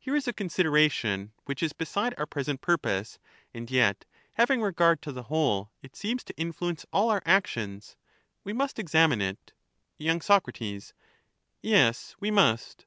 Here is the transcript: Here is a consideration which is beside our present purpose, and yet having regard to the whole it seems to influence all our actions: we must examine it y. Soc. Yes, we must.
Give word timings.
Here 0.00 0.16
is 0.16 0.26
a 0.26 0.32
consideration 0.32 1.30
which 1.44 1.62
is 1.62 1.72
beside 1.72 2.12
our 2.18 2.26
present 2.26 2.60
purpose, 2.60 3.20
and 3.54 3.70
yet 3.70 4.04
having 4.32 4.60
regard 4.60 5.00
to 5.02 5.12
the 5.12 5.22
whole 5.22 5.70
it 5.80 5.94
seems 5.94 6.24
to 6.24 6.36
influence 6.36 6.84
all 6.92 7.08
our 7.08 7.22
actions: 7.24 7.94
we 8.42 8.52
must 8.52 8.80
examine 8.80 9.20
it 9.20 9.52
y. 10.00 10.18
Soc. 10.18 10.48
Yes, 11.62 12.16
we 12.18 12.32
must. 12.32 12.84